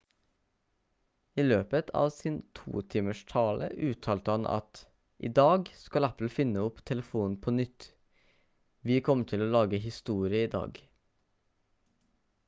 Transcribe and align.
i 1.41 1.43
løpet 1.43 1.91
av 1.99 2.07
sin 2.15 2.37
2 2.59 2.81
timers 2.93 3.19
tale 3.31 3.67
uttalte 3.89 4.33
han 4.37 4.47
at 4.55 4.81
«i 5.29 5.31
dag 5.41 5.69
skal 5.83 6.07
apple 6.09 6.31
finne 6.39 6.63
opp 6.71 6.81
telefonen 6.93 7.37
på 7.45 7.53
nytt 7.61 7.87
vi 8.93 8.97
kommer 9.11 9.31
til 9.35 9.45
å 9.47 9.51
lage 9.59 9.83
historie 9.87 10.41
i 10.49 10.51
dag» 10.59 10.83